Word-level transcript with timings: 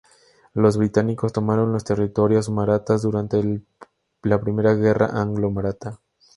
Los 0.55 0.77
británicos 0.77 1.31
tomaron 1.31 1.73
los 1.73 1.83
territorios 1.83 2.49
marathas 2.49 3.03
durante 3.03 3.61
la 4.23 4.41
Primera 4.41 4.73
guerra 4.73 5.11
anglo-maratha. 5.21 5.99